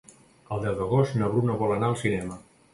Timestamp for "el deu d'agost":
0.55-1.19